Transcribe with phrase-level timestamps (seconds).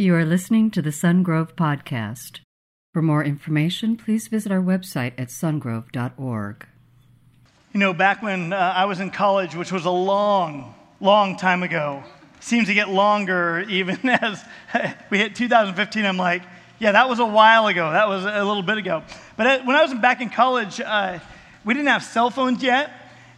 [0.00, 2.40] You are listening to the Sungrove Podcast.
[2.94, 6.66] For more information, please visit our website at sungrove.org.
[7.74, 11.62] You know, back when uh, I was in college, which was a long, long time
[11.62, 12.02] ago,
[12.40, 14.42] seems to get longer even as
[15.10, 16.06] we hit 2015.
[16.06, 16.44] I'm like,
[16.78, 17.90] yeah, that was a while ago.
[17.90, 19.02] That was a little bit ago.
[19.36, 21.18] But uh, when I was back in college, uh,
[21.62, 22.90] we didn't have cell phones yet,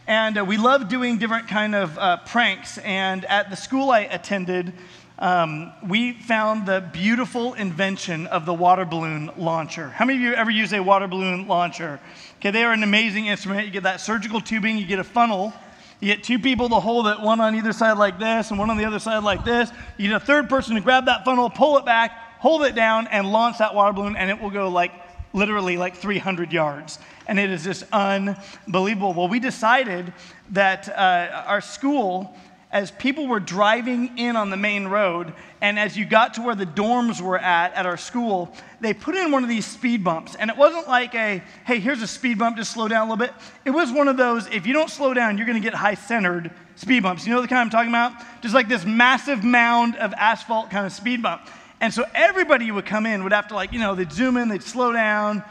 [0.07, 2.77] and uh, we loved doing different kind of uh, pranks.
[2.77, 4.71] And at the school I attended,
[5.19, 9.89] um, we found the beautiful invention of the water balloon launcher.
[9.89, 11.99] How many of you ever use a water balloon launcher?
[12.37, 13.65] Okay, they are an amazing instrument.
[13.65, 15.53] You get that surgical tubing, you get a funnel,
[15.99, 18.69] you get two people to hold it, one on either side like this, and one
[18.69, 19.71] on the other side like this.
[19.97, 23.07] You get a third person to grab that funnel, pull it back, hold it down,
[23.07, 24.91] and launch that water balloon, and it will go like
[25.31, 26.99] literally like 300 yards.
[27.27, 29.13] And it is just unbelievable.
[29.13, 30.11] Well, we decided
[30.49, 32.35] that uh, our school
[32.73, 36.55] as people were driving in on the main road, and as you got to where
[36.55, 40.33] the dorms were at at our school, they put in one of these speed bumps.
[40.35, 43.27] And it wasn't like a, hey, here's a speed bump, just slow down a little
[43.27, 43.31] bit.
[43.63, 46.49] It was one of those, if you don't slow down, you're gonna get high centered
[46.75, 47.27] speed bumps.
[47.27, 48.13] You know the kind I'm talking about?
[48.41, 51.47] Just like this massive mound of asphalt kind of speed bump.
[51.79, 54.49] And so everybody would come in would have to, like, you know, they'd zoom in,
[54.49, 55.43] they'd slow down,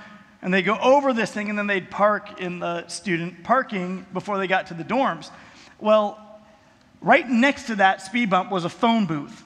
[0.43, 4.39] and they'd go over this thing, and then they'd park in the student parking before
[4.39, 5.31] they got to the dorms.
[5.79, 6.32] Well,
[7.03, 9.43] Right next to that speed bump was a phone booth.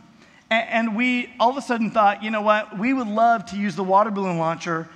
[0.51, 3.75] And we all of a sudden thought, you know what, we would love to use
[3.75, 4.89] the water balloon launcher.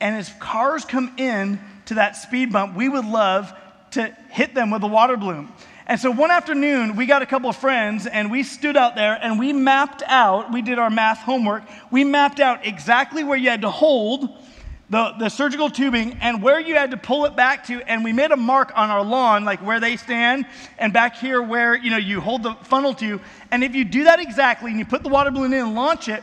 [0.00, 3.52] And as cars come in to that speed bump, we would love
[3.92, 5.48] to hit them with a water balloon.
[5.86, 9.18] And so one afternoon, we got a couple of friends and we stood out there
[9.22, 13.50] and we mapped out, we did our math homework, we mapped out exactly where you
[13.50, 14.28] had to hold
[14.90, 18.12] the, the surgical tubing and where you had to pull it back to and we
[18.12, 20.46] made a mark on our lawn like where they stand
[20.78, 23.20] and back here where you know you hold the funnel to.
[23.50, 26.08] And if you do that exactly and you put the water balloon in and launch
[26.08, 26.22] it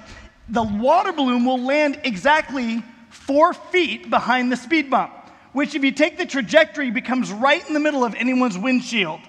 [0.49, 5.13] the water balloon will land exactly four feet behind the speed bump
[5.53, 9.19] which if you take the trajectory becomes right in the middle of anyone's windshield.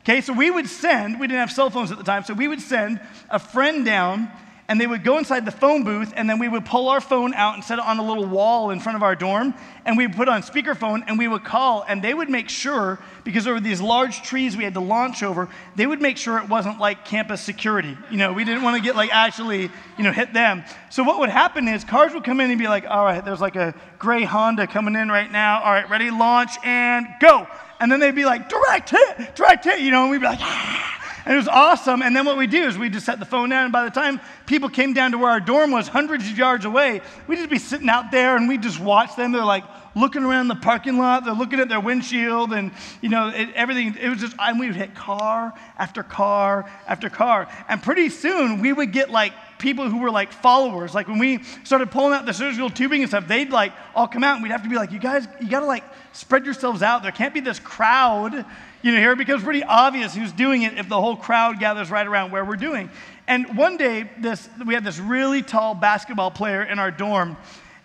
[0.00, 2.48] Okay so we would send we didn't have cell phones at the time so we
[2.48, 4.30] would send a friend down
[4.68, 7.34] and they would go inside the phone booth, and then we would pull our phone
[7.34, 10.06] out and set it on a little wall in front of our dorm, and we
[10.06, 13.52] would put on speakerphone, and we would call, and they would make sure, because there
[13.52, 16.78] were these large trees we had to launch over, they would make sure it wasn't
[16.78, 17.96] like campus security.
[18.10, 20.64] You know, we didn't want to get like actually, you know, hit them.
[20.90, 23.40] So what would happen is cars would come in and be like, all right, there's
[23.40, 25.60] like a gray Honda coming in right now.
[25.60, 27.46] All right, ready, launch, and go.
[27.80, 30.40] And then they'd be like, direct hit, direct hit, you know, and we'd be like,
[30.40, 31.01] ah.
[31.24, 32.02] And it was awesome.
[32.02, 33.64] And then what we do is we just set the phone down.
[33.64, 36.64] And by the time people came down to where our dorm was, hundreds of yards
[36.64, 39.32] away, we'd just be sitting out there and we'd just watch them.
[39.32, 41.24] They're like looking around the parking lot.
[41.24, 43.96] They're looking at their windshield and, you know, it, everything.
[44.00, 47.48] It was just, and we would hit car after car after car.
[47.68, 50.94] And pretty soon we would get like people who were like followers.
[50.94, 54.24] Like when we started pulling out the surgical tubing and stuff, they'd like all come
[54.24, 56.82] out and we'd have to be like, you guys, you got to like spread yourselves
[56.82, 57.02] out.
[57.02, 58.44] There can't be this crowd
[58.82, 61.90] you know, here it becomes pretty obvious who's doing it if the whole crowd gathers
[61.90, 62.90] right around where we're doing.
[63.26, 67.36] And one day, this, we had this really tall basketball player in our dorm,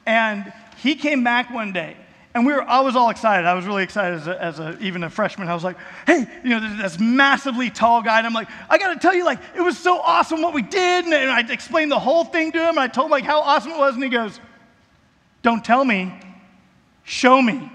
[0.05, 1.95] and he came back one day.
[2.33, 3.47] And we were, I was all excited.
[3.47, 5.47] I was really excited as, a, as a, even a freshman.
[5.47, 8.19] I was like, hey, you know, this, this massively tall guy.
[8.19, 10.61] And I'm like, I got to tell you, like, it was so awesome what we
[10.61, 11.05] did.
[11.05, 12.69] And, and I explained the whole thing to him.
[12.69, 13.95] And I told him, like, how awesome it was.
[13.95, 14.39] And he goes,
[15.41, 16.13] don't tell me,
[17.05, 17.71] show me.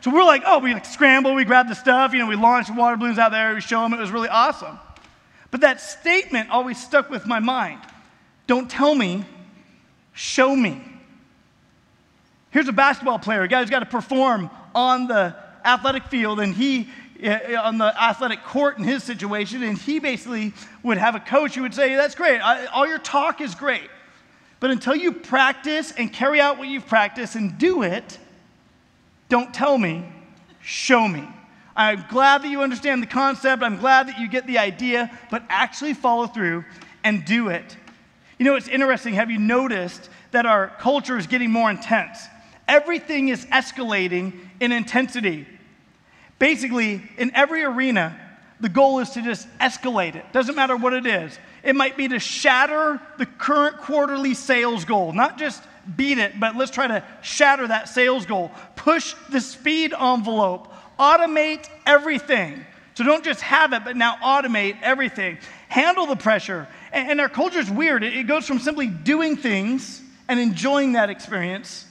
[0.00, 2.70] So we're like, oh, we like scramble, we grab the stuff, you know, we launch
[2.70, 4.78] water balloons out there, we show them, it was really awesome.
[5.50, 7.80] But that statement always stuck with my mind.
[8.46, 9.24] Don't tell me,
[10.12, 10.82] show me.
[12.50, 16.54] Here's a basketball player, a guy who's got to perform on the athletic field, and
[16.54, 16.88] he,
[17.20, 21.56] eh, on the athletic court in his situation, and he basically would have a coach
[21.56, 23.90] who would say, That's great, all your talk is great.
[24.60, 28.18] But until you practice and carry out what you've practiced and do it,
[29.28, 30.10] don't tell me,
[30.60, 31.26] show me.
[31.76, 33.62] I'm glad that you understand the concept.
[33.62, 36.64] I'm glad that you get the idea, but actually follow through
[37.04, 37.76] and do it.
[38.38, 39.14] You know, it's interesting.
[39.14, 42.18] Have you noticed that our culture is getting more intense?
[42.66, 45.46] Everything is escalating in intensity.
[46.38, 48.18] Basically, in every arena,
[48.60, 50.24] the goal is to just escalate it.
[50.32, 51.38] Doesn't matter what it is.
[51.62, 55.62] It might be to shatter the current quarterly sales goal, not just
[55.96, 58.50] beat it, but let's try to shatter that sales goal.
[58.76, 62.64] Push the speed envelope, automate everything.
[62.94, 65.38] So don't just have it, but now automate everything.
[65.68, 66.66] Handle the pressure.
[66.92, 68.02] And, our culture is weird.
[68.02, 71.86] It goes from simply doing things and enjoying that experience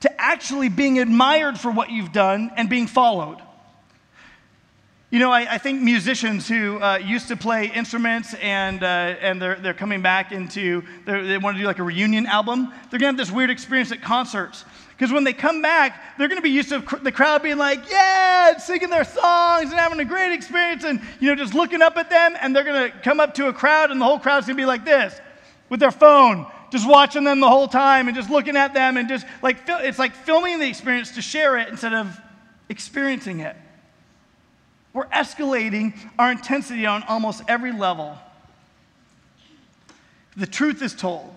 [0.00, 3.38] to actually being admired for what you've done and being followed.
[5.10, 9.42] You know, I, I think musicians who uh, used to play instruments and, uh, and
[9.42, 13.16] they're, they're coming back into, they want to do like a reunion album, they're going
[13.16, 14.64] to have this weird experience at concerts.
[14.90, 17.90] Because when they come back, they're going to be used to the crowd being like,
[17.90, 21.96] yeah, singing their songs and having a great experience and, you know, just looking up
[21.96, 22.36] at them.
[22.40, 24.62] And they're going to come up to a crowd and the whole crowd's going to
[24.62, 25.18] be like this
[25.70, 29.08] with their phone, just watching them the whole time and just looking at them and
[29.08, 32.16] just like, it's like filming the experience to share it instead of
[32.68, 33.56] experiencing it.
[34.92, 38.18] We're escalating our intensity on almost every level.
[40.36, 41.32] The truth is told.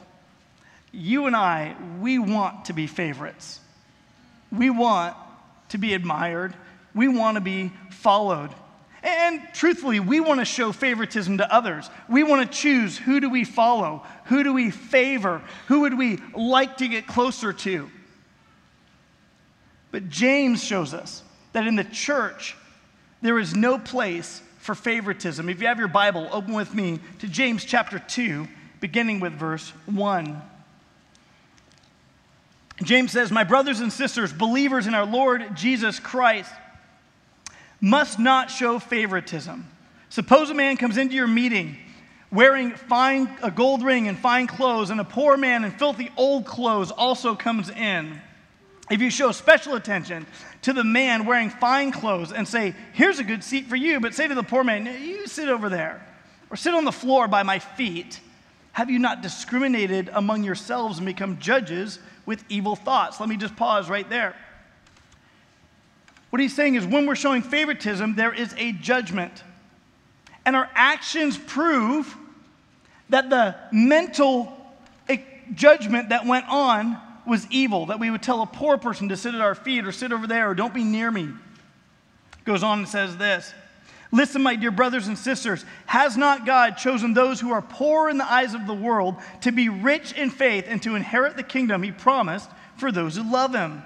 [0.92, 3.60] You and I, we want to be favorites.
[4.52, 5.16] We want
[5.70, 6.54] to be admired.
[6.94, 8.52] We want to be followed.
[9.04, 11.90] And truthfully, we want to show favoritism to others.
[12.08, 14.04] We want to choose who do we follow?
[14.26, 15.42] Who do we favor?
[15.68, 17.90] Who would we like to get closer to?
[19.92, 21.22] But James shows us
[21.52, 22.56] that in the church,
[23.24, 25.50] there is no place for favoritism.
[25.50, 28.48] If you have your Bible, open with me to James chapter 2,
[28.80, 30.42] beginning with verse 1.
[32.84, 36.52] James says, My brothers and sisters, believers in our Lord Jesus Christ,
[37.80, 39.68] must not show favoritism.
[40.10, 41.78] Suppose a man comes into your meeting
[42.32, 46.46] wearing fine, a gold ring and fine clothes, and a poor man in filthy old
[46.46, 48.20] clothes also comes in.
[48.90, 50.26] If you show special attention
[50.64, 54.14] to the man wearing fine clothes and say, Here's a good seat for you, but
[54.14, 56.06] say to the poor man, You sit over there,
[56.50, 58.20] or sit on the floor by my feet,
[58.74, 63.20] have you not discriminated among yourselves and become judges with evil thoughts?
[63.20, 64.36] Let me just pause right there.
[66.32, 69.44] What he's saying is, when we're showing favoritism, there is a judgment.
[70.46, 72.18] And our actions prove
[73.10, 74.58] that the mental
[75.08, 75.18] eh,
[75.54, 79.36] judgment that went on was evil, that we would tell a poor person to sit
[79.36, 81.30] at our feet or sit over there or don't be near me.
[82.46, 83.54] Goes on and says this
[84.12, 88.20] Listen, my dear brothers and sisters, has not God chosen those who are poor in
[88.20, 91.82] the eyes of the world to be rich in faith and to inherit the kingdom
[91.82, 93.82] he promised for those who love him?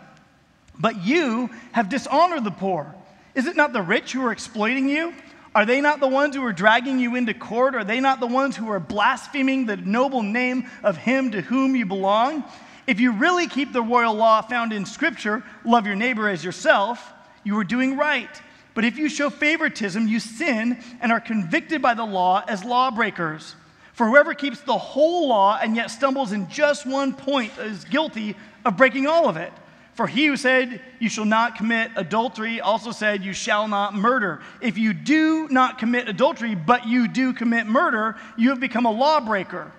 [0.78, 2.94] But you have dishonored the poor.
[3.36, 5.14] Is it not the rich who are exploiting you?
[5.56, 7.74] Are they not the ones who are dragging you into court?
[7.74, 11.76] Are they not the ones who are blaspheming the noble name of him to whom
[11.76, 12.44] you belong?
[12.88, 17.14] If you really keep the royal law found in Scripture, love your neighbor as yourself,
[17.44, 18.30] you are doing right.
[18.74, 23.56] But if you show favoritism, you sin and are convicted by the law as lawbreakers.
[23.92, 28.36] For whoever keeps the whole law and yet stumbles in just one point is guilty
[28.64, 29.52] of breaking all of it.
[29.96, 34.42] For he who said, You shall not commit adultery, also said, You shall not murder.
[34.62, 38.92] If you do not commit adultery, but you do commit murder, you have become a
[38.92, 39.72] lawbreaker.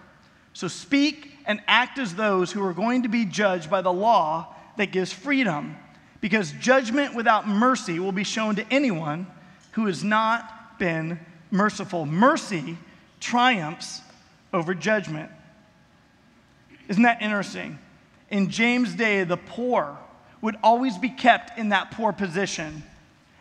[0.54, 4.54] So speak and act as those who are going to be judged by the law
[4.76, 5.76] that gives freedom,
[6.20, 9.26] because judgment without mercy will be shown to anyone
[9.72, 11.18] who has not been
[11.50, 12.04] merciful.
[12.04, 12.76] Mercy
[13.18, 14.02] triumphs
[14.52, 15.30] over judgment.
[16.88, 17.78] Isn't that interesting?
[18.30, 19.98] In James' day, the poor
[20.40, 22.82] would always be kept in that poor position,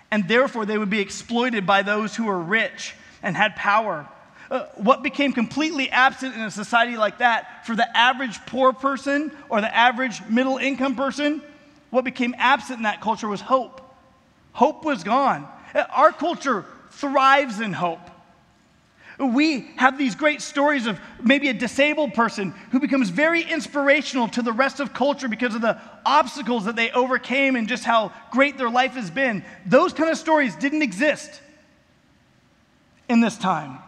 [0.09, 4.07] and therefore they would be exploited by those who were rich and had power.
[4.49, 9.31] Uh, what became completely absent in a society like that for the average poor person
[9.49, 11.41] or the average middle income person,
[11.89, 13.81] what became absent in that culture was hope.
[14.53, 15.47] Hope was gone.
[15.75, 17.99] Uh, our culture thrives in hope.
[19.19, 24.43] We have these great stories of maybe a disabled person who becomes very inspirational to
[24.43, 28.57] the rest of culture because of the obstacles that they overcame and just how great
[28.57, 29.43] their life has been.
[29.65, 31.41] Those kind of stories didn't exist
[33.09, 33.79] in this time.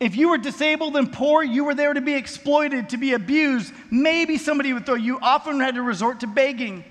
[0.00, 3.72] If you were disabled and poor, you were there to be exploited, to be abused.
[3.90, 5.18] Maybe somebody would throw you.
[5.20, 6.84] Often had to resort to begging.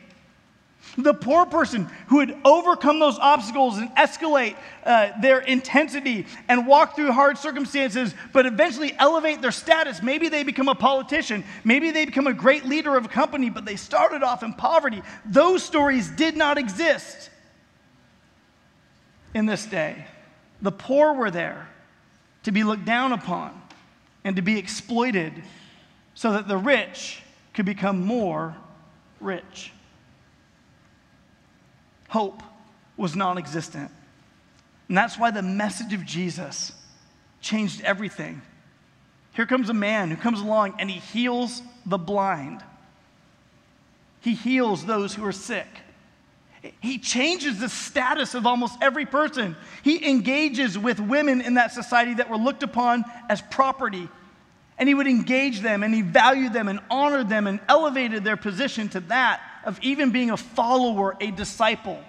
[0.96, 6.96] The poor person who would overcome those obstacles and escalate uh, their intensity and walk
[6.96, 10.04] through hard circumstances, but eventually elevate their status.
[10.04, 11.44] Maybe they become a politician.
[11.64, 15.02] Maybe they become a great leader of a company, but they started off in poverty.
[15.26, 17.32] Those stories did not exist
[19.34, 20.06] in this day.
[20.62, 21.70] The poor were there
[22.44, 23.60] to be looked down upon
[24.24, 25.34] and to be exploited
[26.14, 27.22] so that the rich
[27.54, 28.56] could become more
[29.20, 29.72] rich.
[32.10, 32.42] Hope
[32.98, 33.92] was non existent.
[34.88, 36.72] And that's why the message of Jesus
[37.42, 38.42] changed everything.
[39.34, 42.64] Here comes a man who comes along and he heals the blind.
[44.22, 45.68] He heals those who are sick.
[46.82, 49.56] He changes the status of almost every person.
[49.84, 54.10] He engages with women in that society that were looked upon as property.
[54.78, 58.38] And he would engage them and he valued them and honored them and elevated their
[58.38, 62.02] position to that of even being a follower, a disciple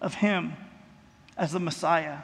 [0.00, 0.54] of him.
[1.36, 2.18] as the Messiah.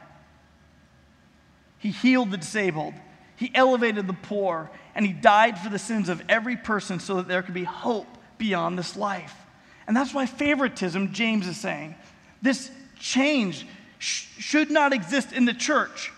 [1.79, 2.95] He healed the disabled,
[3.37, 7.29] he elevated the poor, and he died for the sins of every person so that
[7.29, 8.09] there could be hope
[8.39, 9.44] beyond this life.
[9.87, 11.95] And that's why favoritism, James is saying,
[12.43, 13.67] this change
[13.99, 16.13] sh- should not exist in the church.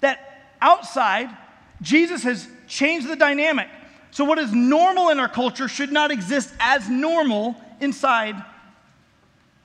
[0.00, 1.28] That outside,
[1.82, 3.68] Jesus has changed the dynamic.
[4.10, 8.36] So, what is normal in our culture should not exist as normal inside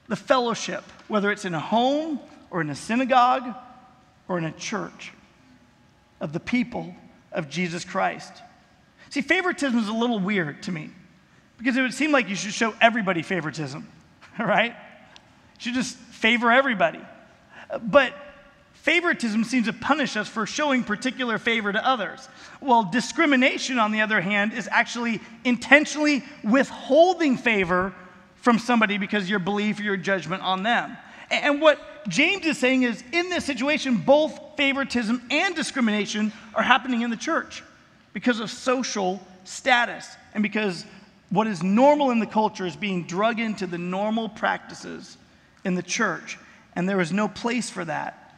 [0.07, 3.55] the fellowship, whether it's in a home or in a synagogue
[4.27, 5.13] or in a church
[6.19, 6.95] of the people
[7.31, 8.33] of Jesus Christ.
[9.09, 10.89] See, favoritism is a little weird to me
[11.59, 13.87] because it would seem like you should show everybody favoritism,
[14.39, 14.71] right?
[14.71, 17.01] You should just favor everybody.
[17.83, 18.13] But
[18.73, 22.27] favoritism seems to punish us for showing particular favor to others.
[22.61, 27.93] While discrimination, on the other hand, is actually intentionally withholding favor
[28.37, 30.97] from somebody because your belief or your judgment on them.
[31.29, 37.01] And what James is saying is in this situation, both favoritism and discrimination are happening
[37.01, 37.63] in the church
[38.13, 40.85] because of social status and because
[41.29, 45.17] what is normal in the culture is being drug into the normal practices
[45.63, 46.37] in the church,
[46.75, 48.35] and there is no place for that.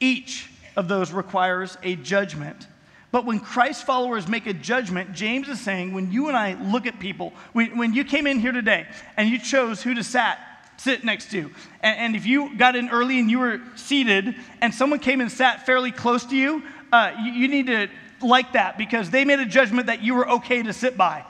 [0.00, 2.66] Each of those requires a judgment.
[3.12, 6.86] But when Christ followers make a judgment, James is saying, when you and I look
[6.86, 10.38] at people, when, when you came in here today and you chose who to sat,
[10.78, 11.50] sit next to,
[11.82, 15.30] and, and, if you got in early and you were seated and someone came and
[15.30, 17.88] sat fairly close to you, uh, you, you need to
[18.22, 21.24] like that because they made a judgment that you were okay to sit by,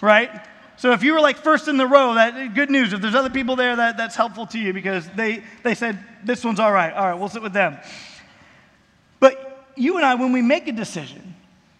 [0.00, 0.30] right?
[0.78, 2.92] So if you were like first in the row, that good news.
[2.92, 6.44] If there's other people there, that, that's helpful to you because they, they said, this
[6.44, 6.94] one's all right.
[6.94, 7.76] All right, we'll sit with them.
[9.18, 11.34] But you and I, when we make a decision,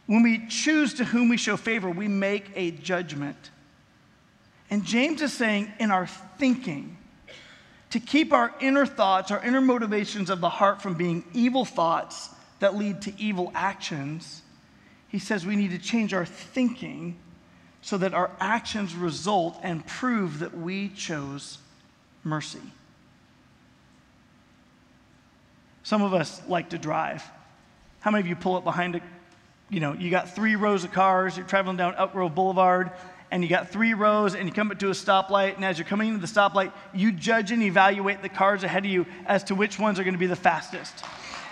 [0.06, 3.50] when we choose to whom we show favor, we make a judgment.
[4.70, 6.96] And James is saying in our thinking,
[7.90, 12.30] to keep our inner thoughts, our inner motivations of the heart from being evil thoughts
[12.58, 14.42] that lead to evil actions,
[15.08, 17.16] he says we need to change our thinking
[17.88, 21.56] so that our actions result and prove that we chose
[22.22, 22.60] mercy.
[25.84, 27.24] Some of us like to drive.
[28.00, 29.00] How many of you pull up behind a,
[29.70, 32.90] you know, you got three rows of cars, you're traveling down Elk Grove Boulevard,
[33.30, 35.88] and you got three rows, and you come up to a stoplight, and as you're
[35.88, 39.54] coming into the stoplight, you judge and evaluate the cars ahead of you as to
[39.54, 41.06] which ones are going to be the fastest.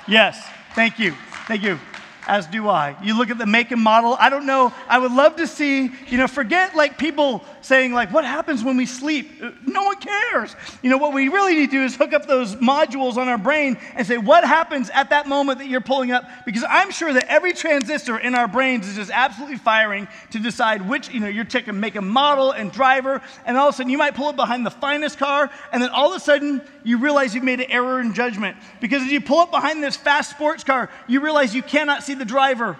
[0.06, 1.14] Yes, thank you.
[1.46, 1.78] Thank you
[2.26, 2.96] as do I.
[3.02, 4.16] You look at the make and model.
[4.18, 4.72] I don't know.
[4.88, 8.76] I would love to see, you know, forget like people saying, like, what happens when
[8.76, 9.42] we sleep?
[9.66, 10.54] No one cares.
[10.82, 13.38] You know, what we really need to do is hook up those modules on our
[13.38, 16.24] brain and say, what happens at that moment that you're pulling up?
[16.44, 20.88] Because I'm sure that every transistor in our brains is just absolutely firing to decide
[20.88, 23.90] which, you know, you're checking make and model and driver, and all of a sudden
[23.90, 26.98] you might pull up behind the finest car, and then all of a sudden you
[26.98, 28.56] realize you've made an error in judgment.
[28.80, 32.14] Because as you pull up behind this fast sports car, you realize you cannot see
[32.18, 32.78] the driver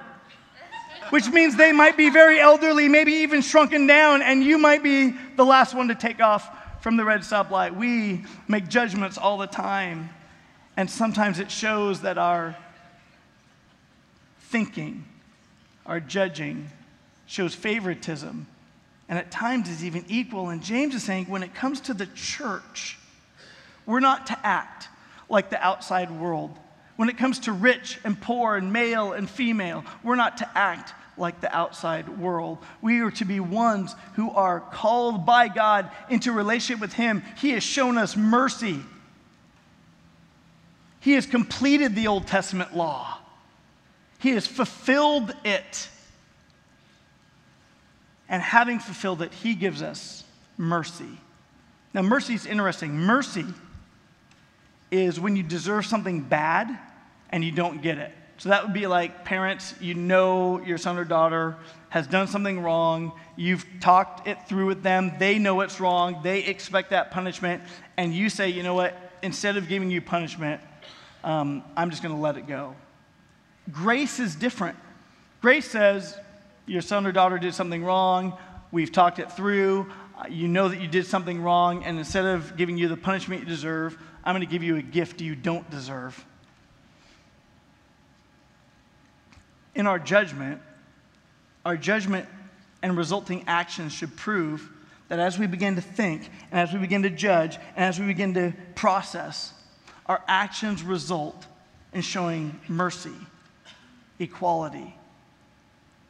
[1.11, 5.15] which means they might be very elderly, maybe even shrunken down, and you might be
[5.37, 7.77] the last one to take off from the red stoplight.
[7.77, 10.11] We make judgments all the time,
[10.77, 12.57] and sometimes it shows that our
[14.41, 15.05] thinking,
[15.85, 16.69] our judging,
[17.27, 18.47] shows favoritism,
[19.09, 20.49] and at times is even equal.
[20.49, 22.99] And James is saying when it comes to the church,
[23.85, 24.89] we're not to act
[25.29, 26.59] like the outside world.
[26.97, 30.95] When it comes to rich and poor and male and female, we're not to act
[31.19, 32.59] like the outside world.
[32.83, 37.23] We are to be ones who are called by God into relationship with Him.
[37.39, 38.81] He has shown us mercy.
[41.01, 43.19] He has completed the Old Testament law,
[44.19, 45.89] He has fulfilled it.
[48.29, 50.25] And having fulfilled it, He gives us
[50.59, 51.21] mercy.
[51.95, 52.97] Now, mercy is interesting.
[52.97, 53.45] Mercy
[54.91, 56.77] is when you deserve something bad
[57.31, 58.13] and you don't get it.
[58.39, 61.57] So that would be like parents, you know your son or daughter
[61.89, 63.13] has done something wrong.
[63.37, 65.13] You've talked it through with them.
[65.19, 66.21] They know it's wrong.
[66.23, 67.63] They expect that punishment.
[67.97, 68.95] And you say, you know what?
[69.23, 70.61] Instead of giving you punishment,
[71.25, 72.77] um, I'm just going to let it go.
[73.73, 74.77] Grace is different.
[75.41, 76.19] Grace says,
[76.67, 78.37] your son or daughter did something wrong.
[78.71, 79.91] We've talked it through.
[80.29, 81.85] You know that you did something wrong.
[81.85, 84.83] And instead of giving you the punishment you deserve, I'm going to give you a
[84.83, 86.23] gift you don't deserve.
[89.77, 90.61] In our judgment,
[91.65, 92.27] our judgment
[92.83, 94.69] and resulting actions should prove
[95.09, 98.07] that as we begin to think and as we begin to judge and as we
[98.07, 99.53] begin to process,
[100.07, 101.47] our actions result
[101.93, 103.15] in showing mercy,
[104.19, 104.97] equality.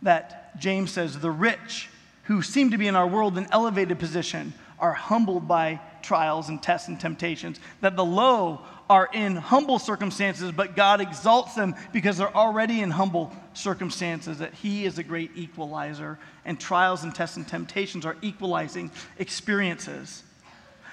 [0.03, 1.91] That James says the rich
[2.25, 6.63] who seem to be in our world in elevated position are humbled by trials and
[6.63, 12.19] tests and temptations, that the low are in humble circumstances, but God exalts them because
[12.19, 17.37] they're already in humble circumstances, that He is a great equalizer, and trials and tests
[17.37, 20.23] and temptations are equalizing experiences.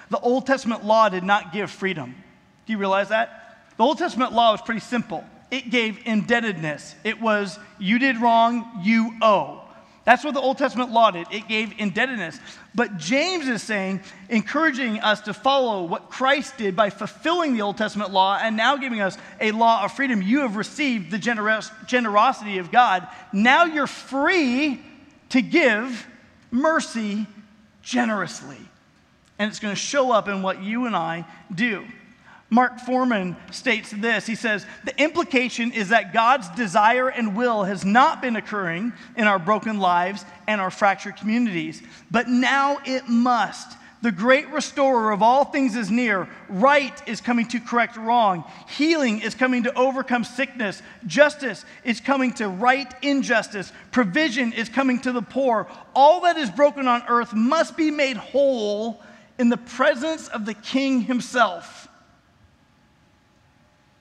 [0.10, 2.16] The Old Testament law did not give freedom.
[2.66, 3.58] Do you realize that?
[3.78, 5.24] The Old Testament law was pretty simple.
[5.52, 6.96] It gave indebtedness.
[7.04, 9.63] It was, you did wrong, you owe.
[10.06, 11.28] That's what the Old Testament law did.
[11.32, 12.38] It gave indebtedness.
[12.76, 17.78] But James is saying, encouraging us to follow what Christ did by fulfilling the Old
[17.78, 20.22] Testament law and now giving us a law of freedom.
[20.22, 23.08] You have received the generos- generosity of God.
[23.32, 24.82] Now you're free
[25.30, 26.06] to give
[26.52, 27.26] mercy
[27.82, 28.60] generously.
[29.40, 31.86] And it's going to show up in what you and I do.
[32.54, 34.28] Mark Foreman states this.
[34.28, 39.26] He says, The implication is that God's desire and will has not been occurring in
[39.26, 41.82] our broken lives and our fractured communities,
[42.12, 43.76] but now it must.
[44.04, 46.30] The great restorer of all things is near.
[46.48, 48.44] Right is coming to correct wrong.
[48.70, 50.84] Healing is coming to overcome sickness.
[51.08, 53.72] Justice is coming to right injustice.
[53.92, 55.68] Provision is coming to the poor.
[55.96, 59.02] All that is broken on earth must be made whole
[59.40, 61.88] in the presence of the King himself.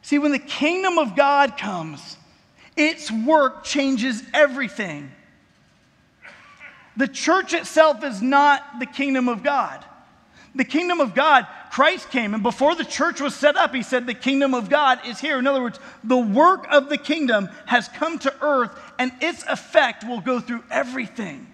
[0.03, 2.17] See, when the kingdom of God comes,
[2.77, 5.11] its work changes everything.
[6.97, 9.85] The church itself is not the kingdom of God.
[10.55, 14.07] The kingdom of God, Christ came, and before the church was set up, he said,
[14.07, 15.39] The kingdom of God is here.
[15.39, 20.05] In other words, the work of the kingdom has come to earth, and its effect
[20.05, 21.52] will go through everything.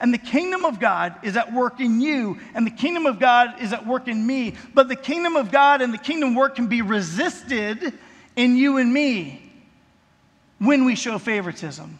[0.00, 3.60] And the kingdom of God is at work in you, and the kingdom of God
[3.60, 4.54] is at work in me.
[4.72, 7.92] But the kingdom of God and the kingdom work can be resisted
[8.36, 9.42] in you and me
[10.58, 11.98] when we show favoritism,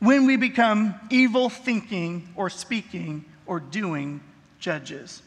[0.00, 4.20] when we become evil thinking or speaking or doing
[4.58, 5.22] judges.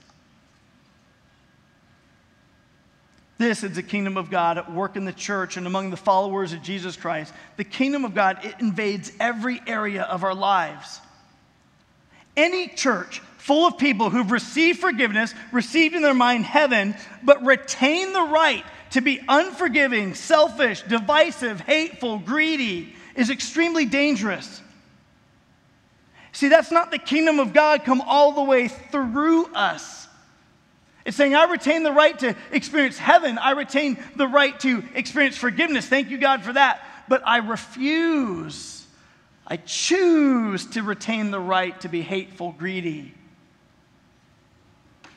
[3.38, 6.53] This is the kingdom of God at work in the church and among the followers
[6.53, 7.34] of Jesus Christ.
[7.58, 11.00] The kingdom of God, it invades every area of our lives.
[12.35, 18.12] Any church full of people who've received forgiveness, received in their mind heaven, but retain
[18.12, 24.62] the right to be unforgiving, selfish, divisive, hateful, greedy is extremely dangerous.
[26.33, 29.97] See, that's not the kingdom of God come all the way through us.
[31.07, 33.37] It's saying, I retain the right to experience heaven.
[33.37, 35.85] I retain the right to experience forgiveness.
[35.87, 36.85] Thank you, God, for that.
[37.07, 38.85] But I refuse,
[39.48, 43.13] I choose to retain the right to be hateful, greedy,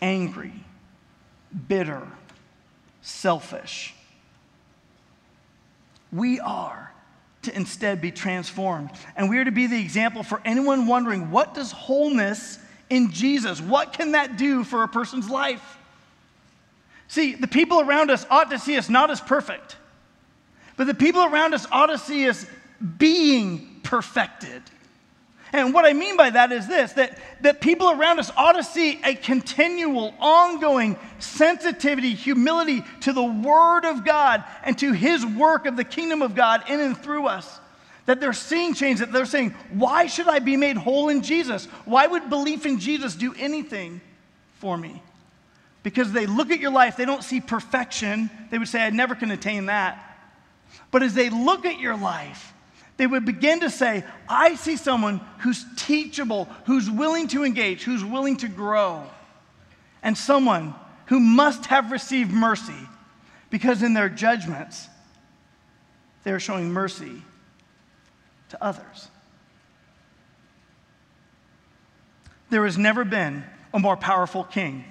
[0.00, 0.52] angry,
[1.66, 2.06] bitter,
[3.02, 3.92] selfish.
[6.12, 6.92] We are
[7.42, 8.90] to instead be transformed.
[9.16, 13.60] And we are to be the example for anyone wondering what does wholeness in Jesus,
[13.60, 15.78] what can that do for a person's life?
[17.10, 19.76] See, the people around us ought to see us not as perfect,
[20.76, 22.46] but the people around us ought to see us
[22.98, 24.62] being perfected.
[25.52, 28.62] And what I mean by that is this that, that people around us ought to
[28.62, 35.66] see a continual, ongoing sensitivity, humility to the Word of God and to His work
[35.66, 37.58] of the kingdom of God in and through us.
[38.06, 41.64] That they're seeing change, that they're saying, Why should I be made whole in Jesus?
[41.86, 44.00] Why would belief in Jesus do anything
[44.60, 45.02] for me?
[45.82, 48.30] Because they look at your life, they don't see perfection.
[48.50, 50.06] They would say, I never can attain that.
[50.90, 52.52] But as they look at your life,
[52.96, 58.04] they would begin to say, I see someone who's teachable, who's willing to engage, who's
[58.04, 59.04] willing to grow,
[60.02, 60.74] and someone
[61.06, 62.72] who must have received mercy
[63.48, 64.86] because in their judgments,
[66.24, 67.22] they're showing mercy
[68.50, 69.08] to others.
[72.50, 74.84] There has never been a more powerful king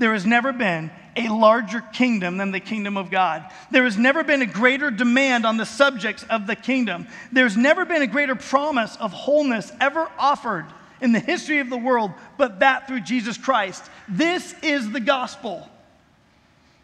[0.00, 3.44] there has never been a larger kingdom than the kingdom of God.
[3.70, 7.06] There has never been a greater demand on the subjects of the kingdom.
[7.30, 10.64] There's never been a greater promise of wholeness ever offered
[11.02, 13.84] in the history of the world, but that through Jesus Christ.
[14.08, 15.68] This is the gospel.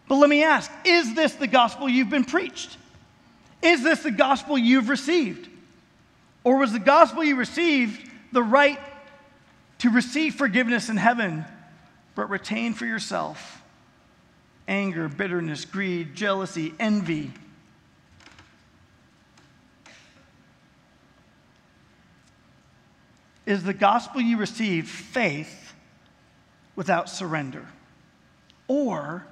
[0.08, 2.76] But let me ask is this the gospel you've been preached?
[3.62, 5.48] Is this the gospel you've received?
[6.44, 8.78] Or was the gospel you received the right
[9.78, 11.46] to receive forgiveness in heaven
[12.16, 13.62] but retain for yourself
[14.66, 17.30] anger, bitterness, greed, jealousy, envy.
[23.44, 25.72] Is the gospel you receive faith
[26.74, 27.64] without surrender?
[28.66, 29.24] Or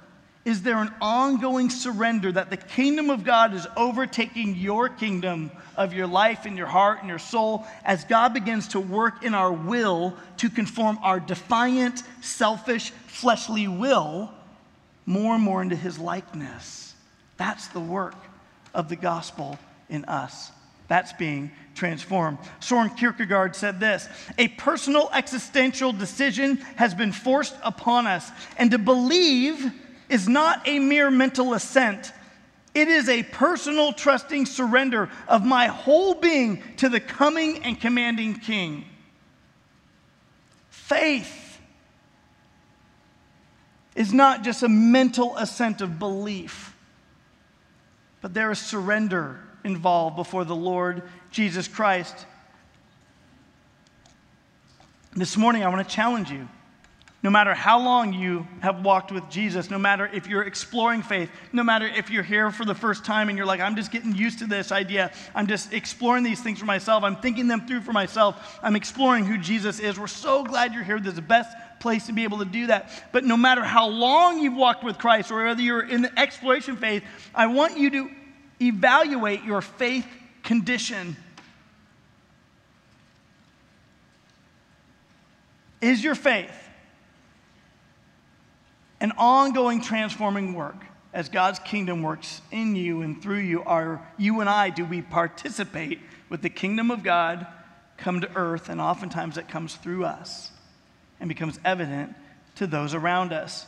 [0.45, 5.91] Is there an ongoing surrender that the kingdom of God is overtaking your kingdom of
[5.91, 9.51] your life and your heart and your soul as God begins to work in our
[9.51, 14.31] will to conform our defiant, selfish, fleshly will
[15.07, 16.93] more and more into his likeness?
[17.37, 18.15] That's the work
[18.71, 19.57] of the gospel
[19.89, 20.51] in us.
[20.87, 22.37] That's being transformed.
[22.59, 28.77] Soren Kierkegaard said this A personal existential decision has been forced upon us, and to
[28.77, 29.73] believe
[30.09, 32.11] is not a mere mental assent.
[32.73, 38.35] It is a personal, trusting surrender of my whole being to the coming and commanding
[38.35, 38.85] King.
[40.69, 41.59] Faith
[43.95, 46.75] is not just a mental assent of belief,
[48.21, 52.25] but there is surrender involved before the Lord Jesus Christ.
[55.13, 56.47] This morning, I want to challenge you
[57.25, 61.27] no matter how long you have walked with Jesus, no matter if you're exploring faith,
[61.51, 64.13] no matter if you're here for the first time and you're like, I'm just getting
[64.13, 67.81] used to this idea, I'm just exploring these things for myself, I'm thinking them through
[67.81, 69.99] for myself, I'm exploring who Jesus is.
[69.99, 70.99] We're so glad you're here.
[70.99, 72.91] This is the best place to be able to do that.
[73.11, 76.77] But no matter how long you've walked with Christ or whether you're in the exploration
[76.77, 77.01] phase,
[77.33, 78.09] I want you to
[78.61, 80.05] evaluate your faith
[80.43, 81.17] condition.
[85.81, 86.64] Is your faith
[89.05, 93.61] an ongoing transforming work as God's kingdom works in you and through you.
[93.61, 97.45] Are you and I, do we participate with the kingdom of God
[97.97, 98.67] come to earth?
[98.67, 100.49] And oftentimes it comes through us
[101.19, 102.15] and becomes evident
[102.55, 103.67] to those around us.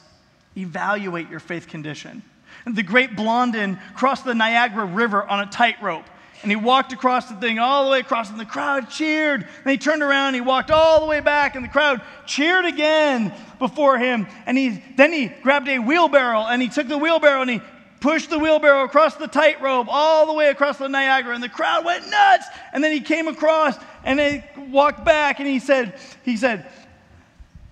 [0.58, 2.24] Evaluate your faith condition.
[2.66, 6.06] The great Blondin crossed the Niagara River on a tightrope.
[6.44, 9.42] And he walked across the thing all the way across, and the crowd cheered.
[9.42, 12.66] And he turned around and he walked all the way back, and the crowd cheered
[12.66, 14.28] again before him.
[14.46, 17.62] And he, then he grabbed a wheelbarrow and he took the wheelbarrow and he
[18.00, 21.84] pushed the wheelbarrow across the tightrope all the way across the Niagara, and the crowd
[21.84, 22.46] went nuts.
[22.72, 26.70] And then he came across and they walked back, and he said, he said,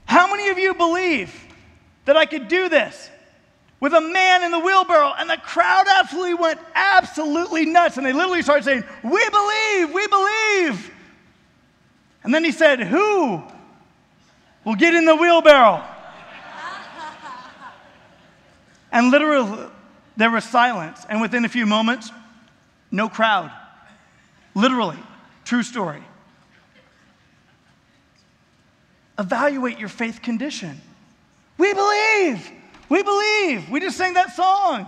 [0.06, 1.34] How many of you believe
[2.06, 3.10] that I could do this?
[3.86, 7.98] With a man in the wheelbarrow, and the crowd absolutely went absolutely nuts.
[7.98, 10.92] And they literally started saying, We believe, we believe.
[12.24, 13.44] And then he said, Who
[14.64, 15.84] will get in the wheelbarrow?
[18.92, 19.70] and literally,
[20.18, 21.06] there was silence.
[21.08, 22.10] And within a few moments,
[22.90, 23.52] no crowd.
[24.56, 24.98] Literally,
[25.44, 26.02] true story.
[29.20, 30.82] Evaluate your faith condition.
[31.60, 32.52] We believe.
[32.90, 33.70] We believe.
[33.70, 34.88] We just sang that song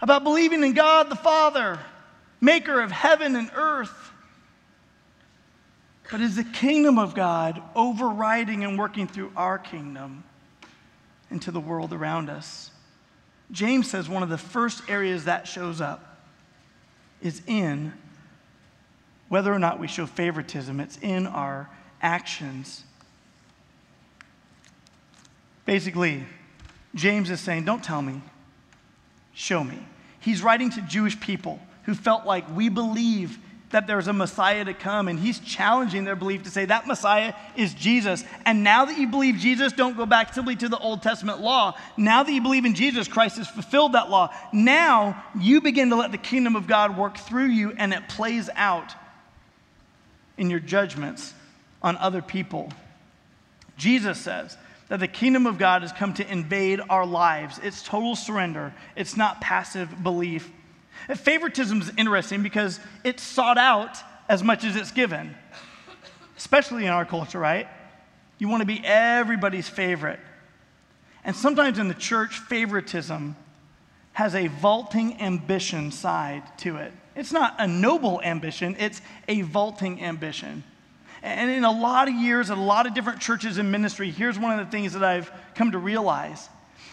[0.00, 1.78] about believing in God the Father,
[2.40, 4.12] maker of heaven and earth.
[6.10, 10.24] But is the kingdom of God overriding and working through our kingdom
[11.30, 12.70] into the world around us?
[13.50, 16.18] James says one of the first areas that shows up
[17.22, 17.92] is in
[19.28, 21.68] whether or not we show favoritism, it's in our
[22.02, 22.84] actions.
[25.64, 26.24] Basically,
[26.94, 28.22] James is saying, Don't tell me,
[29.32, 29.78] show me.
[30.20, 33.38] He's writing to Jewish people who felt like we believe
[33.74, 37.34] that there's a Messiah to come, and he's challenging their belief to say that Messiah
[37.56, 38.22] is Jesus.
[38.46, 41.76] And now that you believe Jesus, don't go back simply to the Old Testament law.
[41.96, 44.32] Now that you believe in Jesus, Christ has fulfilled that law.
[44.52, 48.48] Now you begin to let the kingdom of God work through you, and it plays
[48.54, 48.94] out
[50.38, 51.34] in your judgments
[51.82, 52.72] on other people.
[53.76, 54.56] Jesus says,
[54.88, 57.58] that the kingdom of God has come to invade our lives.
[57.62, 60.50] It's total surrender, it's not passive belief.
[61.14, 65.34] Favoritism is interesting because it's sought out as much as it's given,
[66.36, 67.68] especially in our culture, right?
[68.38, 70.20] You want to be everybody's favorite.
[71.24, 73.36] And sometimes in the church, favoritism
[74.12, 76.92] has a vaulting ambition side to it.
[77.16, 80.64] It's not a noble ambition, it's a vaulting ambition.
[81.24, 84.38] And in a lot of years, at a lot of different churches and ministry, here's
[84.38, 86.50] one of the things that I've come to realize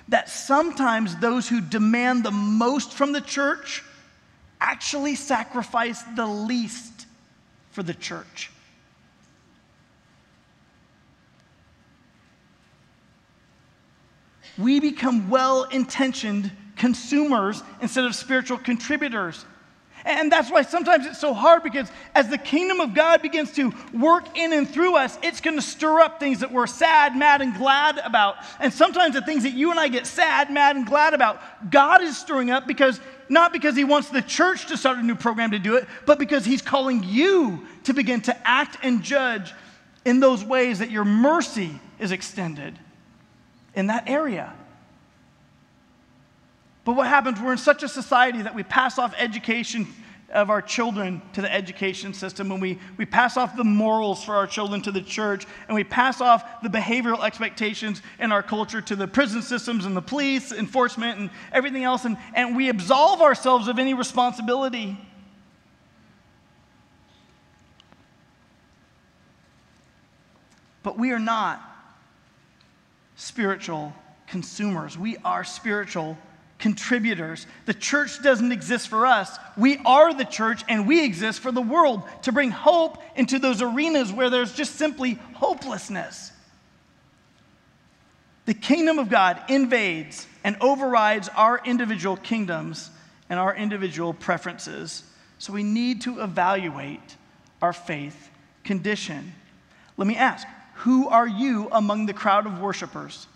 [0.08, 3.84] that sometimes those who demand the most from the church
[4.62, 7.08] actually sacrifice the least
[7.72, 8.52] for the church.
[14.58, 19.46] We become well intentioned consumers instead of spiritual contributors.
[20.06, 23.72] And that's why sometimes it's so hard because as the kingdom of God begins to
[23.94, 27.42] work in and through us, it's going to stir up things that we're sad, mad,
[27.42, 28.36] and glad about.
[28.60, 32.02] And sometimes the things that you and I get sad, mad, and glad about, God
[32.02, 35.52] is stirring up because not because He wants the church to start a new program
[35.52, 39.54] to do it, but because He's calling you to begin to act and judge
[40.04, 42.78] in those ways that your mercy is extended
[43.76, 44.54] in that area.
[46.92, 49.88] But what happens, we're in such a society that we pass off education
[50.30, 54.36] of our children to the education system, and we, we pass off the morals for
[54.36, 58.82] our children to the church, and we pass off the behavioral expectations in our culture
[58.82, 63.22] to the prison systems and the police, enforcement, and everything else, and, and we absolve
[63.22, 64.98] ourselves of any responsibility.
[70.84, 71.62] But we are not
[73.16, 73.94] spiritual
[74.28, 76.18] consumers, we are spiritual
[76.62, 77.48] contributors.
[77.66, 79.38] The church doesn't exist for us.
[79.58, 83.62] We are the church and we exist for the world to bring hope into those
[83.62, 86.32] arenas where there's just simply hopelessness.
[88.46, 92.90] The kingdom of God invades and overrides our individual kingdoms
[93.30, 95.04] and our individual preferences.
[95.40, 97.18] So we need to evaluate
[97.62, 98.30] our faith
[98.64, 99.34] condition.
[99.98, 103.28] Let me ask who are you among the crowd of worshipers?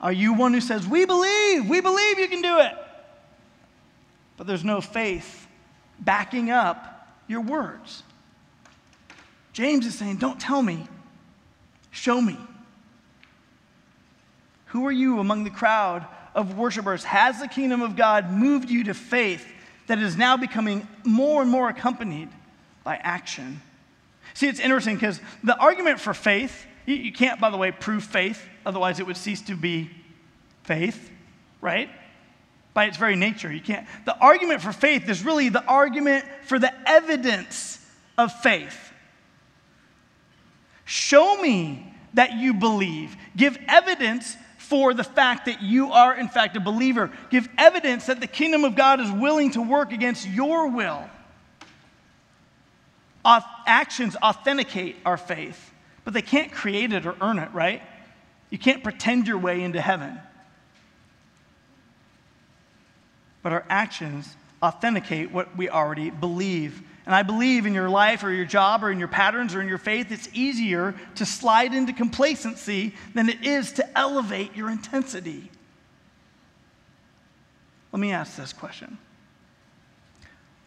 [0.00, 2.72] Are you one who says, We believe, we believe you can do it?
[4.36, 5.46] But there's no faith
[5.98, 8.02] backing up your words.
[9.52, 10.86] James is saying, Don't tell me,
[11.90, 12.38] show me.
[14.66, 17.04] Who are you among the crowd of worshipers?
[17.04, 19.46] Has the kingdom of God moved you to faith
[19.88, 22.28] that is now becoming more and more accompanied
[22.84, 23.60] by action?
[24.34, 28.46] See, it's interesting because the argument for faith, you, can't, by the way, prove faith
[28.64, 29.90] Otherwise, it would cease to be
[30.64, 31.10] faith,
[31.60, 31.90] right?
[32.74, 33.86] By its very nature, you can't.
[34.04, 37.84] The argument for faith is really the argument for the evidence
[38.16, 38.92] of faith.
[40.84, 43.16] Show me that you believe.
[43.36, 47.10] Give evidence for the fact that you are, in fact, a believer.
[47.30, 51.02] Give evidence that the kingdom of God is willing to work against your will.
[53.24, 55.72] Actions authenticate our faith,
[56.04, 57.82] but they can't create it or earn it, right?
[58.50, 60.18] You can't pretend your way into heaven.
[63.42, 66.82] But our actions authenticate what we already believe.
[67.06, 69.68] And I believe in your life or your job or in your patterns or in
[69.68, 75.50] your faith, it's easier to slide into complacency than it is to elevate your intensity.
[77.92, 78.98] Let me ask this question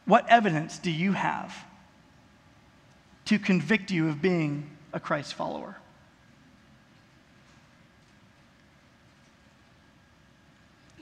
[0.05, 1.55] What evidence do you have
[3.25, 5.77] to convict you of being a Christ follower?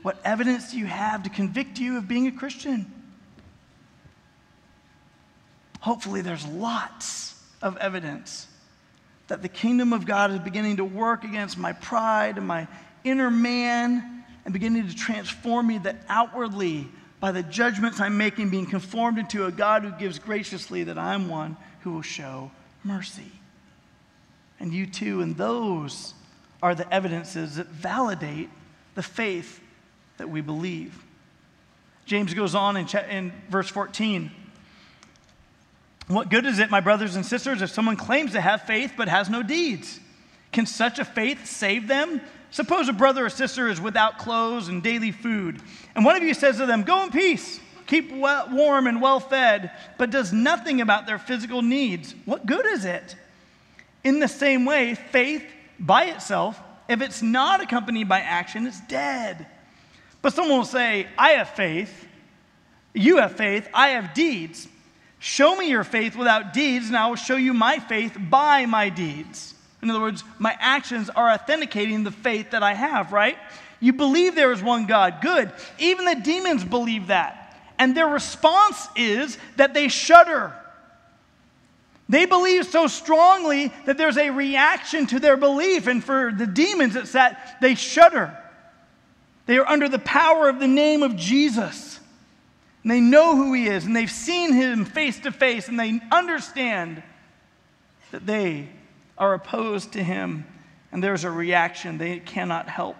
[0.01, 2.91] What evidence do you have to convict you of being a Christian?
[5.79, 8.47] Hopefully, there's lots of evidence
[9.27, 12.67] that the kingdom of God is beginning to work against my pride and my
[13.03, 16.87] inner man and beginning to transform me that outwardly,
[17.19, 21.29] by the judgments I'm making, being conformed into a God who gives graciously, that I'm
[21.29, 22.51] one who will show
[22.83, 23.31] mercy.
[24.59, 26.13] And you too, and those
[26.61, 28.49] are the evidences that validate
[28.95, 29.61] the faith
[30.21, 31.03] that we believe.
[32.05, 34.29] James goes on in, in verse 14.
[36.09, 39.07] What good is it, my brothers and sisters, if someone claims to have faith but
[39.07, 39.99] has no deeds?
[40.51, 42.21] Can such a faith save them?
[42.51, 45.59] Suppose a brother or sister is without clothes and daily food,
[45.95, 49.19] and one of you says to them, Go in peace, keep well, warm and well
[49.19, 52.13] fed, but does nothing about their physical needs.
[52.25, 53.15] What good is it?
[54.03, 55.45] In the same way, faith
[55.79, 59.47] by itself, if it's not accompanied by action, is dead.
[60.21, 62.07] But someone will say, I have faith,
[62.93, 64.67] you have faith, I have deeds.
[65.19, 68.89] Show me your faith without deeds, and I will show you my faith by my
[68.89, 69.53] deeds.
[69.81, 73.37] In other words, my actions are authenticating the faith that I have, right?
[73.79, 75.21] You believe there is one God.
[75.21, 75.51] Good.
[75.79, 77.59] Even the demons believe that.
[77.79, 80.53] And their response is that they shudder.
[82.07, 85.87] They believe so strongly that there's a reaction to their belief.
[85.87, 88.37] And for the demons, it's that they shudder.
[89.45, 91.99] They are under the power of the name of Jesus.
[92.83, 95.99] And they know who he is, and they've seen him face to face, and they
[96.11, 97.03] understand
[98.11, 98.69] that they
[99.17, 100.45] are opposed to him,
[100.91, 102.97] and there's a reaction they cannot help.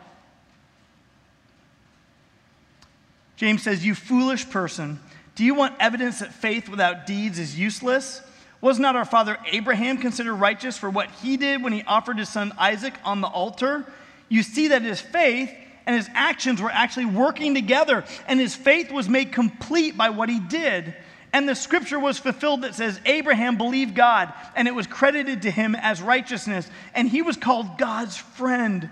[3.38, 4.99] James says, You foolish person,
[5.34, 8.21] do you want evidence that faith without deeds is useless?
[8.62, 12.30] Was not our father Abraham considered righteous for what he did when he offered his
[12.30, 13.91] son Isaac on the altar?
[14.30, 15.51] You see that his faith
[15.91, 20.30] and his actions were actually working together, and his faith was made complete by what
[20.30, 20.95] he did.
[21.34, 25.51] And the scripture was fulfilled that says, Abraham believed God, and it was credited to
[25.51, 28.89] him as righteousness, and he was called God's friend.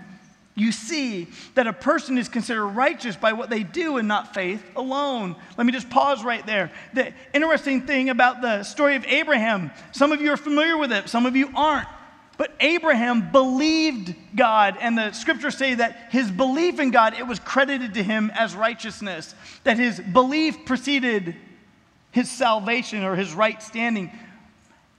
[0.54, 4.62] You see that a person is considered righteous by what they do and not faith
[4.76, 5.36] alone.
[5.56, 6.70] Let me just pause right there.
[6.92, 11.08] The interesting thing about the story of Abraham, some of you are familiar with it,
[11.08, 11.88] some of you aren't.
[12.40, 17.38] But Abraham believed God, and the scriptures say that his belief in God, it was
[17.38, 21.36] credited to him as righteousness, that his belief preceded
[22.12, 24.10] his salvation or his right standing.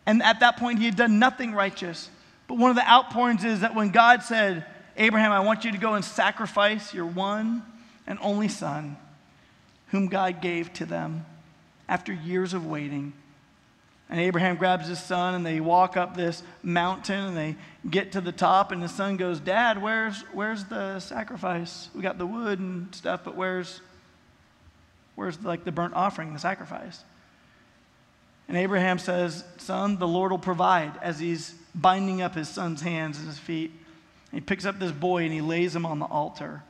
[0.05, 2.11] And at that point, he had done nothing righteous.
[2.47, 4.63] But one of the outpourings is that when God said,
[4.95, 7.63] Abraham, I want you to go and sacrifice your one
[8.05, 8.97] and only son,
[9.87, 11.25] whom God gave to them
[11.89, 13.13] after years of waiting.
[14.11, 17.55] And Abraham grabs his son and they walk up this mountain and they
[17.89, 21.89] get to the top and the son goes, "Dad, where's where's the sacrifice?
[21.95, 23.79] We got the wood and stuff, but where's
[25.15, 27.05] where's like the burnt offering, the sacrifice?"
[28.49, 33.17] And Abraham says, "Son, the Lord will provide." As he's binding up his son's hands
[33.17, 33.71] and his feet,
[34.33, 36.63] he picks up this boy and he lays him on the altar.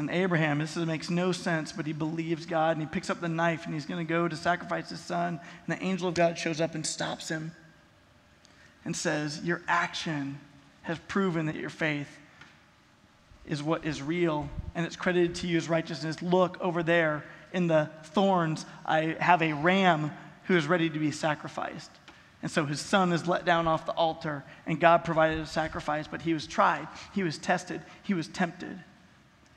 [0.00, 3.28] And Abraham, this makes no sense, but he believes God and he picks up the
[3.28, 5.38] knife and he's going to go to sacrifice his son.
[5.66, 7.52] And the angel of God shows up and stops him
[8.82, 10.40] and says, Your action
[10.82, 12.08] has proven that your faith
[13.44, 16.22] is what is real and it's credited to you as righteousness.
[16.22, 20.12] Look over there in the thorns, I have a ram
[20.44, 21.90] who is ready to be sacrificed.
[22.40, 26.08] And so his son is let down off the altar, and God provided a sacrifice,
[26.08, 28.82] but he was tried, he was tested, he was tempted.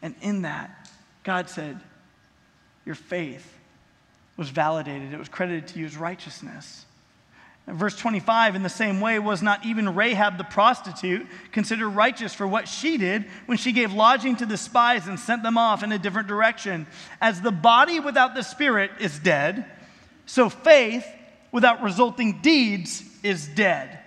[0.03, 0.89] And in that,
[1.23, 1.79] God said,
[2.85, 3.51] Your faith
[4.37, 6.85] was validated, it was credited to you as righteousness.
[7.65, 12.45] Verse 25, in the same way, was not even Rahab the prostitute considered righteous for
[12.45, 15.93] what she did when she gave lodging to the spies and sent them off in
[15.93, 16.85] a different direction?
[17.21, 19.65] As the body without the spirit is dead,
[20.25, 21.05] so faith
[21.53, 23.97] without resulting deeds is dead.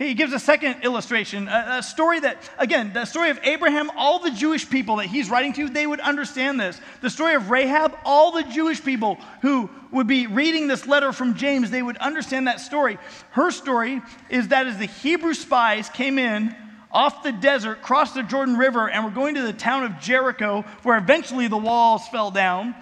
[0.00, 4.18] He gives a second illustration, a, a, story that, again, the story of Abraham, all
[4.18, 6.80] the Jewish people that he's writing to, they would understand this.
[7.02, 11.34] The story of Rahab, all the Jewish people who would be reading this letter from
[11.34, 12.96] James, they would understand that story.
[13.32, 16.56] Her story is that as the Hebrew spies came in
[16.90, 20.62] off the desert, crossed the Jordan River, and were going to the town of Jericho,
[20.82, 22.74] where eventually the walls fell down,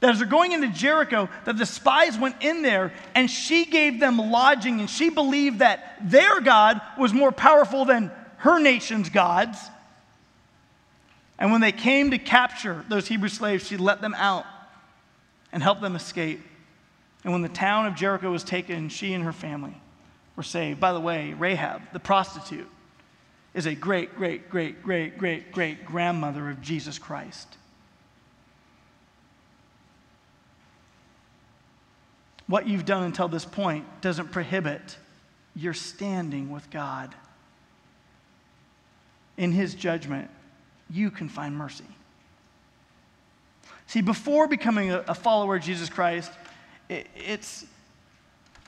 [0.00, 3.98] that as they're going into Jericho, that the spies went in there and she gave
[3.98, 9.58] them lodging and she believed that their God was more powerful than her nation's gods.
[11.38, 14.44] And when they came to capture those Hebrew slaves, she let them out
[15.52, 16.40] and helped them escape.
[17.24, 19.80] And when the town of Jericho was taken, she and her family
[20.36, 20.78] were saved.
[20.78, 22.68] By the way, Rahab, the prostitute,
[23.54, 27.56] is a great, great, great, great, great, great grandmother of Jesus Christ.
[32.48, 34.96] What you've done until this point doesn't prohibit
[35.54, 37.14] your standing with God.
[39.36, 40.30] In His judgment,
[40.90, 41.84] you can find mercy.
[43.86, 46.32] See, before becoming a, follower of Jesus Christ,
[46.88, 47.64] it's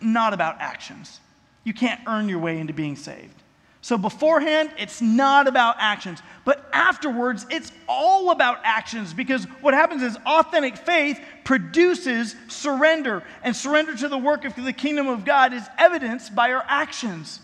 [0.00, 1.20] not about actions.
[1.64, 3.39] You can't earn your way into being saved.
[3.82, 6.20] So, beforehand, it's not about actions.
[6.44, 13.22] But afterwards, it's all about actions because what happens is authentic faith produces surrender.
[13.42, 17.40] And surrender to the work of the kingdom of God is evidenced by our actions.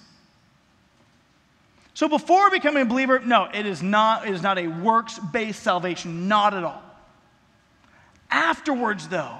[1.94, 5.62] So, before becoming a believer, no, it is not, it is not a works based
[5.62, 6.82] salvation, not at all.
[8.30, 9.38] Afterwards, though,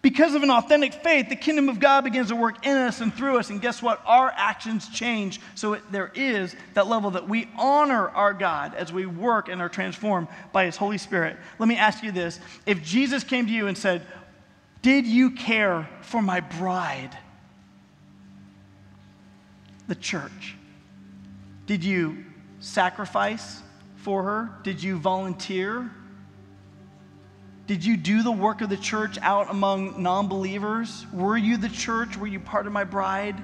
[0.00, 3.12] because of an authentic faith, the kingdom of God begins to work in us and
[3.12, 3.50] through us.
[3.50, 4.00] And guess what?
[4.06, 5.40] Our actions change.
[5.56, 9.60] So it, there is that level that we honor our God as we work and
[9.60, 11.36] are transformed by His Holy Spirit.
[11.58, 14.06] Let me ask you this if Jesus came to you and said,
[14.82, 17.16] Did you care for my bride?
[19.88, 20.54] The church.
[21.66, 22.24] Did you
[22.60, 23.62] sacrifice
[23.96, 24.50] for her?
[24.62, 25.90] Did you volunteer?
[27.68, 31.04] Did you do the work of the church out among non believers?
[31.12, 32.16] Were you the church?
[32.16, 33.36] Were you part of my bride?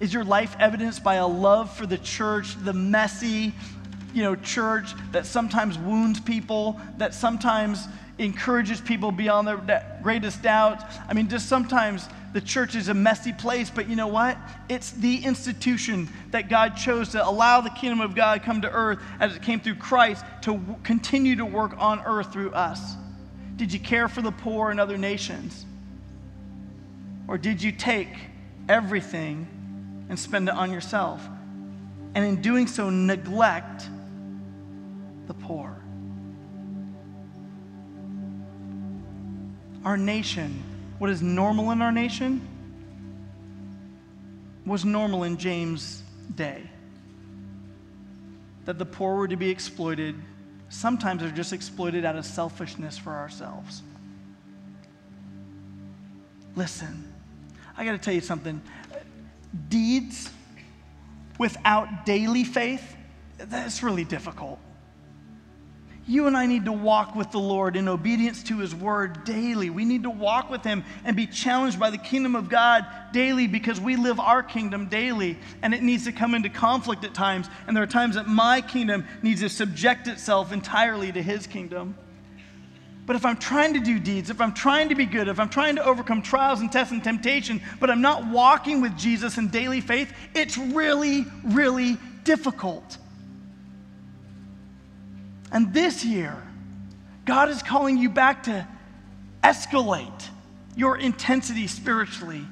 [0.00, 3.54] Is your life evidenced by a love for the church, the messy,
[4.12, 7.86] you know, church that sometimes wounds people, that sometimes
[8.18, 10.82] encourages people beyond their greatest doubts?
[11.08, 14.38] I mean, just sometimes the church is a messy place, but you know what?
[14.68, 18.98] It's the institution that God chose to allow the kingdom of God come to earth
[19.20, 22.96] as it came through Christ to continue to work on earth through us.
[23.60, 25.66] Did you care for the poor in other nations?
[27.28, 28.08] Or did you take
[28.70, 31.28] everything and spend it on yourself?
[32.14, 33.86] And in doing so, neglect
[35.26, 35.76] the poor.
[39.84, 40.64] Our nation,
[40.96, 42.40] what is normal in our nation,
[44.64, 46.02] was normal in James'
[46.34, 46.62] day.
[48.64, 50.14] That the poor were to be exploited
[50.70, 53.82] sometimes are just exploited out of selfishness for ourselves.
[56.56, 57.12] Listen,
[57.76, 58.62] I got to tell you something.
[59.68, 60.30] Deeds
[61.38, 62.96] without daily faith,
[63.38, 64.58] that's really difficult.
[66.10, 69.70] You and I need to walk with the Lord in obedience to His word daily.
[69.70, 73.46] We need to walk with Him and be challenged by the kingdom of God daily
[73.46, 77.46] because we live our kingdom daily and it needs to come into conflict at times.
[77.68, 81.96] And there are times that my kingdom needs to subject itself entirely to His kingdom.
[83.06, 85.48] But if I'm trying to do deeds, if I'm trying to be good, if I'm
[85.48, 89.46] trying to overcome trials and tests and temptation, but I'm not walking with Jesus in
[89.46, 92.98] daily faith, it's really, really difficult.
[95.52, 96.36] And this year,
[97.24, 98.66] God is calling you back to
[99.42, 100.28] escalate
[100.76, 102.46] your intensity spiritually,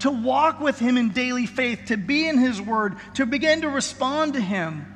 [0.00, 3.68] to walk with Him in daily faith, to be in His Word, to begin to
[3.68, 4.86] respond to Him.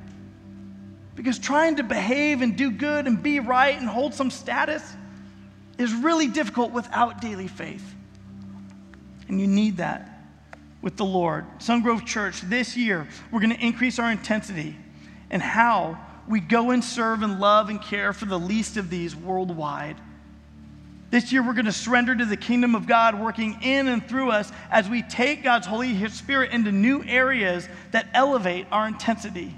[1.14, 4.82] Because trying to behave and do good and be right and hold some status
[5.76, 7.94] is really difficult without daily faith.
[9.28, 10.08] And you need that
[10.80, 11.44] with the Lord.
[11.58, 14.76] Sungrove Church, this year, we're going to increase our intensity
[15.30, 15.98] and how
[16.28, 19.96] we go and serve and love and care for the least of these worldwide.
[21.10, 24.30] This year, we're going to surrender to the kingdom of God working in and through
[24.30, 29.54] us as we take God's Holy Spirit into new areas that elevate our intensity.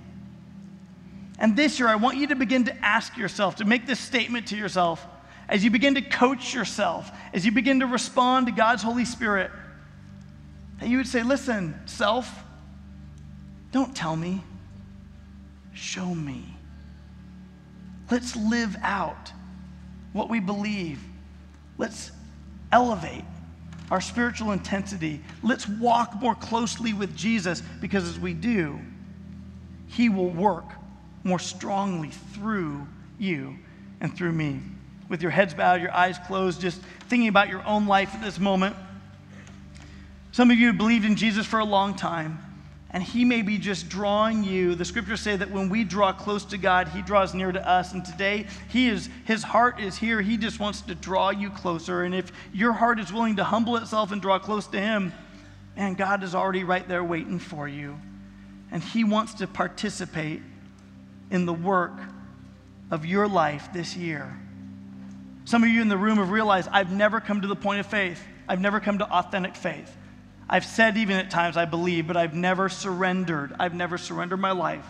[1.41, 4.49] And this year, I want you to begin to ask yourself, to make this statement
[4.49, 5.05] to yourself,
[5.49, 9.51] as you begin to coach yourself, as you begin to respond to God's Holy Spirit,
[10.79, 12.33] that you would say, Listen, self,
[13.73, 14.45] don't tell me,
[15.73, 16.50] show me.
[18.11, 19.33] Let's live out
[20.13, 21.01] what we believe.
[21.79, 22.11] Let's
[22.73, 23.25] elevate
[23.91, 25.21] our spiritual intensity.
[25.43, 28.79] Let's walk more closely with Jesus because as we do,
[29.89, 30.67] He will work
[31.25, 32.87] more strongly through
[33.19, 33.57] you
[34.01, 34.61] and through me.
[35.09, 38.39] With your heads bowed, your eyes closed, just thinking about your own life at this
[38.39, 38.77] moment.
[40.33, 42.39] Some of you have believed in Jesus for a long time
[42.93, 44.75] and he may be just drawing you.
[44.75, 47.93] The scriptures say that when we draw close to god he draws near to us.
[47.93, 50.21] And today he is his heart is here.
[50.21, 52.03] He just wants to draw you closer.
[52.03, 55.13] And if your heart is willing to humble itself and draw close to him
[55.77, 57.99] man god is already right there waiting for you.
[58.73, 60.43] And he wants to participate
[61.31, 61.99] in the work
[62.91, 64.37] of your life this year.
[65.45, 67.87] Some of you in the room have realized i've never come to the point of
[67.87, 68.21] faith.
[68.49, 69.97] I've never come to authentic faith
[70.53, 73.55] I've said even at times I believe, but I've never surrendered.
[73.61, 74.85] I've never surrendered my life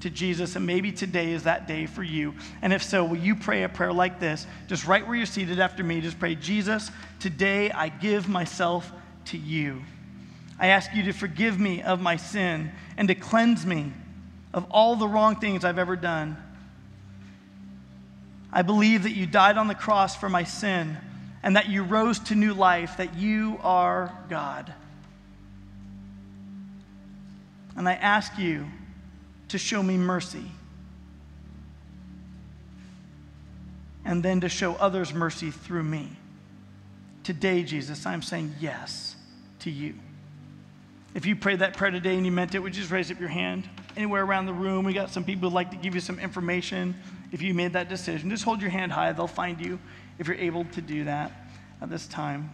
[0.00, 0.56] to Jesus.
[0.56, 2.34] And maybe today is that day for you.
[2.60, 4.46] And if so, will you pray a prayer like this?
[4.68, 8.92] Just right where you're seated after me, just pray, Jesus, today I give myself
[9.26, 9.82] to you.
[10.58, 13.92] I ask you to forgive me of my sin and to cleanse me
[14.52, 16.36] of all the wrong things I've ever done.
[18.52, 20.98] I believe that you died on the cross for my sin
[21.42, 24.74] and that you rose to new life, that you are God.
[27.76, 28.66] And I ask you
[29.48, 30.44] to show me mercy.
[34.04, 36.10] And then to show others mercy through me.
[37.22, 39.16] Today, Jesus, I'm saying yes
[39.60, 39.94] to you.
[41.14, 43.18] If you prayed that prayer today and you meant it, would you just raise up
[43.18, 43.68] your hand?
[43.96, 46.94] Anywhere around the room, we got some people who'd like to give you some information.
[47.32, 49.12] If you made that decision, just hold your hand high.
[49.12, 49.78] They'll find you
[50.18, 51.32] if you're able to do that
[51.80, 52.50] at this time.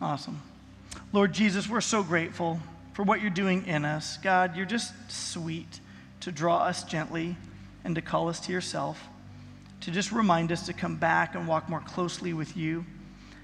[0.00, 0.40] Awesome.
[1.12, 2.60] Lord Jesus, we're so grateful
[2.92, 4.16] for what you're doing in us.
[4.18, 5.80] God, you're just sweet
[6.20, 7.36] to draw us gently
[7.84, 9.00] and to call us to yourself,
[9.80, 12.84] to just remind us to come back and walk more closely with you.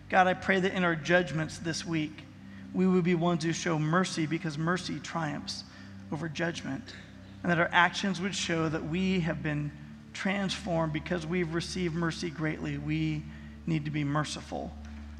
[0.08, 2.22] God, I pray that in our judgments this week,
[2.72, 5.64] we would be ones who show mercy because mercy triumphs
[6.12, 6.84] over judgment,
[7.42, 9.72] and that our actions would show that we have been
[10.12, 12.78] transformed because we've received mercy greatly.
[12.78, 13.24] We
[13.66, 14.72] need to be merciful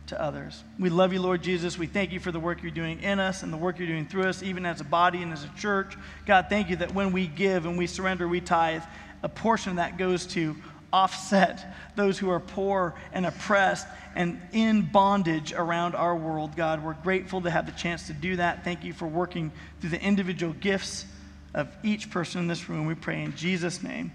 [0.09, 0.63] to others.
[0.79, 1.79] We love you, Lord Jesus.
[1.79, 4.07] We thank you for the work you're doing in us and the work you're doing
[4.07, 5.97] through us, even as a body and as a church.
[6.27, 8.83] God, thank you that when we give and we surrender, we tithe,
[9.23, 10.55] a portion of that goes to
[10.93, 16.55] offset those who are poor and oppressed and in bondage around our world.
[16.55, 18.63] God, we're grateful to have the chance to do that.
[18.63, 19.51] Thank you for working
[19.81, 21.07] through the individual gifts
[21.53, 22.87] of each person in this room.
[22.87, 24.13] We pray in Jesus' name.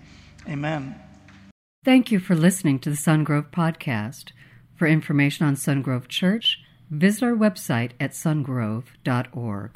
[0.47, 0.95] Amen.
[1.83, 4.31] Thank you for listening to the Sungrove Podcast.
[4.79, 9.75] For information on Sungrove Church, visit our website at sungrove.org.